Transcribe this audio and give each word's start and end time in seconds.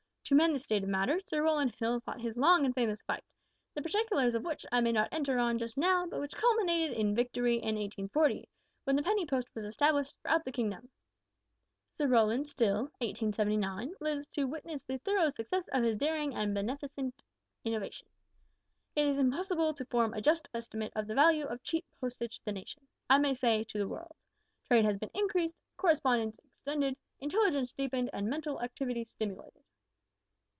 To 0.25 0.35
mend 0.35 0.55
this 0.55 0.63
state 0.63 0.81
of 0.81 0.87
matters, 0.87 1.23
Sir 1.27 1.43
Rowland 1.43 1.75
Hill 1.75 1.99
fought 1.99 2.21
his 2.21 2.37
long 2.37 2.63
and 2.65 2.73
famous 2.73 3.01
fight, 3.01 3.21
the 3.73 3.81
particulars 3.81 4.33
of 4.33 4.45
which 4.45 4.65
I 4.71 4.79
may 4.79 4.93
not 4.93 5.09
enter 5.11 5.37
on 5.37 5.57
just 5.57 5.77
now, 5.77 6.05
but 6.07 6.21
which 6.21 6.37
culminated 6.37 6.95
in 6.95 7.13
victory 7.13 7.55
in 7.55 7.75
1840, 7.75 8.47
when 8.85 8.95
the 8.95 9.03
Penny 9.03 9.25
Post 9.25 9.53
was 9.53 9.65
established 9.65 10.15
throughout 10.21 10.45
the 10.45 10.53
kingdom. 10.53 10.89
Sir 11.97 12.07
Rowland 12.07 12.47
still 12.47 12.83
(1879) 12.99 13.95
lives 13.99 14.25
to 14.27 14.45
witness 14.45 14.85
the 14.85 14.99
thorough 14.99 15.31
success 15.31 15.67
of 15.73 15.83
his 15.83 15.97
daring 15.97 16.33
and 16.33 16.53
beneficent 16.55 17.13
innovation! 17.65 18.07
It 18.95 19.07
is 19.07 19.17
impossible 19.17 19.73
to 19.73 19.83
form 19.87 20.13
a 20.13 20.21
just 20.21 20.47
estimate 20.53 20.93
of 20.95 21.07
the 21.07 21.13
value 21.15 21.43
of 21.45 21.61
cheap 21.61 21.83
postage 21.99 22.37
to 22.39 22.45
the 22.45 22.53
nation, 22.53 22.87
I 23.09 23.17
may 23.17 23.33
say, 23.33 23.65
to 23.65 23.77
the 23.77 23.87
world. 23.89 24.15
Trade 24.67 24.85
has 24.85 24.97
been 24.97 25.11
increased, 25.13 25.55
correspondence 25.75 26.37
extended, 26.41 26.95
intelligence 27.19 27.73
deepened, 27.73 28.09
and 28.13 28.29
mental 28.29 28.61
activity 28.61 29.03
stimulated. 29.03 29.65